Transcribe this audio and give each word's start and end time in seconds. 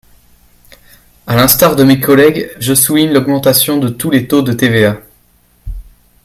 À 1.27 1.35
l’instar 1.35 1.75
de 1.75 1.83
mes 1.83 1.99
collègues, 1.99 2.49
je 2.59 2.73
souligne 2.73 3.13
l’augmentation 3.13 3.77
de 3.77 3.87
tous 3.89 4.09
les 4.09 4.27
taux 4.27 4.41
de 4.41 4.51
TVA. 4.51 4.97